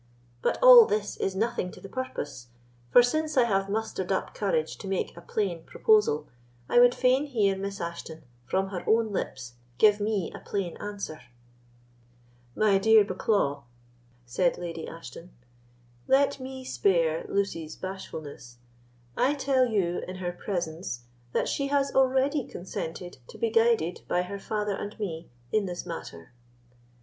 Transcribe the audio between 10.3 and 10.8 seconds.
a plain